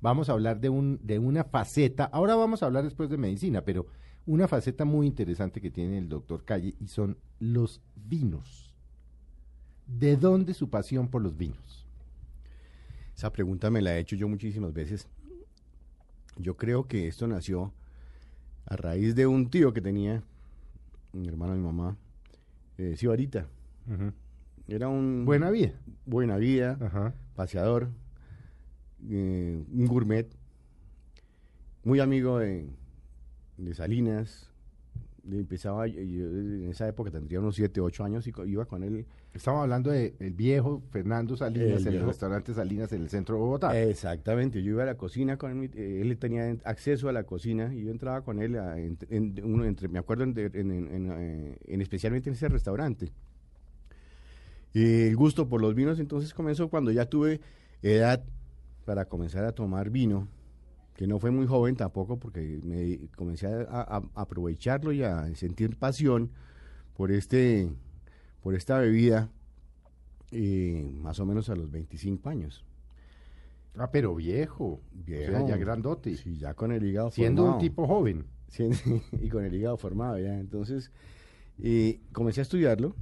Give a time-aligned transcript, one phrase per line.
[0.00, 3.62] vamos a hablar de, un, de una faceta, ahora vamos a hablar después de medicina,
[3.62, 3.86] pero
[4.26, 8.74] una faceta muy interesante que tiene el doctor Calle y son los vinos.
[9.86, 11.86] ¿De dónde su pasión por los vinos?
[13.16, 15.08] Esa pregunta me la he hecho yo muchísimas veces.
[16.36, 17.72] Yo creo que esto nació
[18.66, 20.22] a raíz de un tío que tenía,
[21.12, 21.96] mi hermano mi mamá,
[22.78, 23.46] eh, Sibarita.
[24.68, 25.24] Era un...
[25.26, 25.72] Buena vida.
[26.06, 27.90] Buena vida, paseador,
[29.10, 30.28] eh, un gourmet,
[31.84, 32.68] muy amigo de,
[33.56, 34.48] de Salinas.
[35.30, 39.06] Empezaba, yo, en esa época tendría unos 7, 8 años y iba con él.
[39.34, 43.40] Estamos hablando del el viejo Fernando Salinas, en el restaurante Salinas en el centro de
[43.40, 43.80] Bogotá.
[43.80, 47.72] Exactamente, yo iba a la cocina con él, eh, él tenía acceso a la cocina
[47.72, 52.34] y yo entraba con él, en, uno, entre, me acuerdo en, eh, en, especialmente en
[52.34, 53.12] ese restaurante.
[54.72, 57.40] Y el gusto por los vinos entonces comenzó cuando ya tuve
[57.82, 58.24] edad
[58.90, 60.26] para comenzar a tomar vino,
[60.96, 66.32] que no fue muy joven tampoco porque me comencé a, aprovecharlo y a sentir pasión
[66.96, 67.70] por este
[68.42, 69.28] por esta bebida
[70.32, 72.64] eh, más o menos a los 25 años.
[73.76, 76.16] Ah, pero viejo, viejo, ya grandote.
[76.16, 78.26] Sí, ya con el hígado Siendo un tipo joven.
[79.12, 80.36] y con el hígado formado ya.
[80.36, 80.90] Entonces,
[81.62, 82.96] eh, comencé a estudiarlo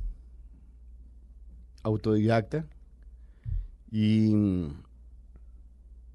[1.83, 2.67] autodidacta
[3.91, 4.35] y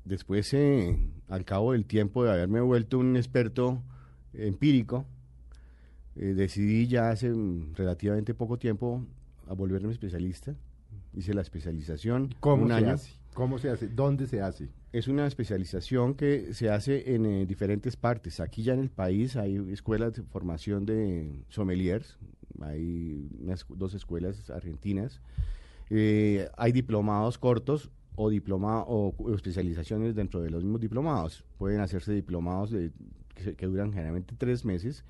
[0.06, 0.98] después, eh,
[1.30, 3.82] al cabo del tiempo de haberme vuelto un experto
[4.34, 5.06] empírico,
[6.16, 9.06] eh, decidí ya hace mm, relativamente poco tiempo
[9.48, 10.56] a volverme especialista.
[11.14, 12.36] Hice la especialización.
[12.40, 13.12] ¿Cómo se hace?
[13.34, 13.88] ¿Cómo se hace?
[13.88, 14.70] ¿Dónde se hace?
[14.92, 18.40] Es una especialización que se hace en eh, diferentes partes.
[18.40, 22.18] Aquí ya en el país hay escuelas de formación de sommeliers,
[22.62, 23.28] hay
[23.70, 25.20] dos escuelas argentinas
[25.90, 31.44] eh, hay diplomados cortos o, diploma, o, especializaciones dentro de los mismos diplomados.
[31.58, 32.92] Pueden hacerse diplomados de,
[33.33, 35.03] que, duran generalmente tres meses,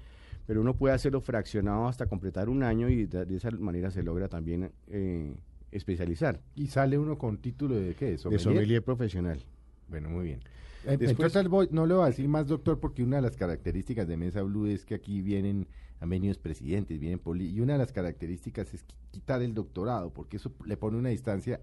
[0.46, 4.28] pero uno puede hacerlo fraccionado hasta completar un año y de, esa manera se logra
[4.28, 5.34] también eh,
[5.72, 6.42] especializar.
[6.56, 8.18] ¿Y sale uno con título de qué?
[8.18, 8.40] ¿Sommelier?
[8.40, 9.44] De sommelier profesional.
[9.90, 10.40] Bueno, muy bien.
[10.86, 14.08] Eh, Después, Entonces, no le voy a decir más, doctor, porque una de las características
[14.08, 15.68] de Mesa Blue es que aquí vienen,
[16.02, 20.38] han venido presidentes, vienen poli, y una de las características es quitar el doctorado, porque
[20.38, 21.62] eso le pone una distancia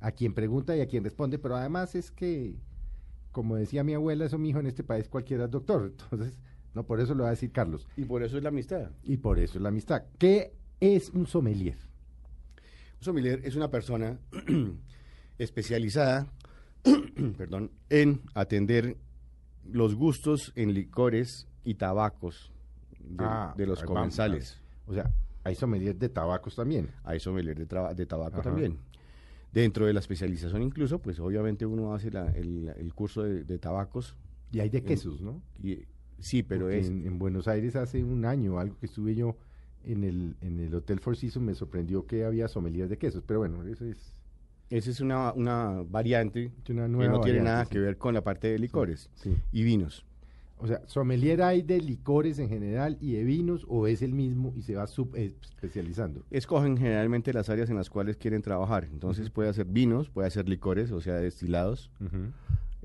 [0.00, 2.56] a quien pregunta y a quien responde, pero además es que,
[3.32, 6.34] como decía mi abuela, eso mi hijo en este país cualquiera es doctor, entonces,
[6.74, 7.88] no, por eso lo va a decir Carlos.
[7.96, 8.90] Y por eso es la amistad.
[9.02, 10.04] Y por eso es la amistad.
[10.18, 11.76] ¿Qué es un sommelier?
[13.00, 14.18] Un sommelier es una persona
[15.38, 16.26] especializada
[17.36, 18.96] perdón, en atender
[19.64, 22.52] los gustos en licores y tabacos
[23.00, 24.60] de, ah, los comensales.
[24.86, 25.10] O sea,
[25.44, 26.90] hay sommelier de tabacos también.
[27.04, 28.78] Hay sommelier de, de tabaco también.
[29.52, 34.16] Dentro de la especialización incluso, pues obviamente uno hace el, curso de, tabacos.
[34.52, 35.42] Y hay de quesos, ¿no?
[36.18, 36.88] sí, pero es...
[36.88, 39.36] En, Buenos Aires hace un año, algo que estuve yo
[39.84, 43.22] en el, en el Hotel Four Seasons, me sorprendió que había sommelier de quesos.
[43.26, 44.14] Pero bueno, eso es
[44.70, 48.48] esa es una, una variante una que no tiene nada que ver con la parte
[48.48, 49.10] de licores
[49.50, 50.04] y vinos.
[50.60, 54.52] O sea, sommelier hay de licores en general y de vinos o es el mismo
[54.56, 56.24] y se va sub eh, especializando.
[56.30, 58.88] Escogen generalmente las áreas en las cuales quieren trabajar.
[58.90, 61.90] Entonces puede hacer vinos, puede hacer licores, o sea, destilados,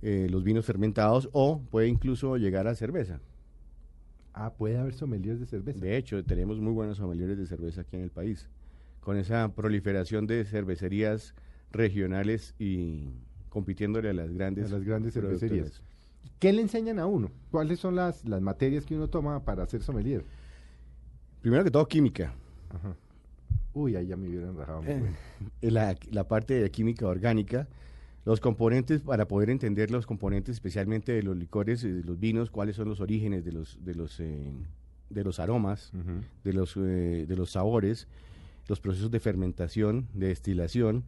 [0.01, 3.19] eh, los vinos fermentados o puede incluso llegar a cerveza.
[4.33, 5.79] Ah, puede haber sommeliers de cerveza.
[5.79, 8.49] De hecho, tenemos muy buenos sommeliers de cerveza aquí en el país.
[8.99, 11.35] Con esa proliferación de cervecerías
[11.71, 13.09] regionales y
[13.49, 15.81] compitiéndole a las grandes, las grandes cervecerías.
[16.39, 17.31] ¿Qué le enseñan a uno?
[17.51, 20.25] ¿Cuáles son las, las materias que uno toma para hacer sommelier?
[21.41, 22.33] Primero que todo, química.
[23.73, 24.83] Uy, ahí ya me hubieran rajado.
[24.85, 27.67] Eh, la, la, parte de química orgánica,
[28.25, 32.49] los componentes, para poder entender los componentes, especialmente de los licores y de los vinos,
[32.49, 34.53] cuáles son los orígenes de los, de los, eh,
[35.09, 35.91] de los aromas,
[36.43, 38.07] de, los, eh, de los sabores,
[38.67, 41.03] los procesos de fermentación, de destilación,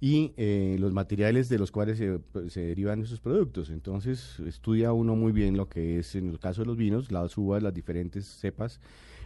[0.00, 2.00] y eh, los materiales de los cuales
[2.32, 3.70] pues, se, derivan esos productos.
[3.70, 7.36] Entonces estudia uno muy bien lo que es, en el caso de los vinos, las
[7.36, 8.80] uvas, las diferentes cepas,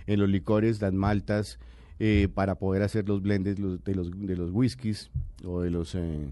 [0.07, 1.59] en los licores, las maltas,
[1.99, 5.11] eh, para poder hacer los blends de, los, de los whiskies
[5.45, 6.31] o de los, eh,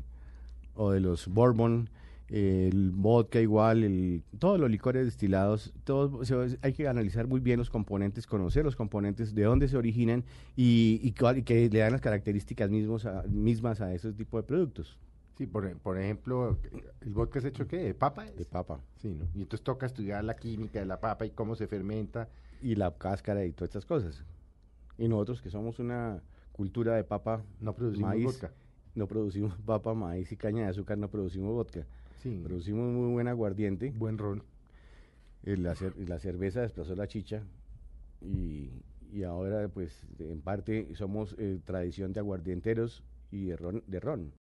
[0.75, 1.91] o de los bourbon,
[2.31, 6.31] el vodka igual, el, todos los licores destilados, todos,
[6.63, 10.25] hay que analizar muy bien los componentes, conocer los componentes, de dónde se originan
[10.57, 14.97] y, y, que le dan las características mismos mismas a ese tipo de productos.
[15.37, 16.59] Sí, por, por ejemplo,
[17.01, 17.79] ¿el vodka es hecho qué?
[17.79, 18.27] ¿De papa?
[18.27, 18.79] De papa.
[18.97, 19.25] Sí, ¿no?
[19.35, 22.29] Y entonces toca estudiar la química de la papa y cómo se fermenta.
[22.61, 24.23] Y la cáscara y todas estas cosas.
[24.99, 26.23] Y nosotros que somos una
[26.53, 28.53] cultura de papa, no producimos vodka.
[28.95, 31.87] No producimos papa, maíz y caña de azúcar, no producimos vodka.
[32.29, 33.93] Producimos muy buen aguardiente.
[33.97, 34.43] Buen ron.
[35.43, 37.43] La, la, cerveza desplazó la chicha
[38.21, 38.69] y,
[39.11, 43.83] y, ahora pues en parte somos eh, tradición de aguardienteros y de ron.
[43.87, 44.33] De ron.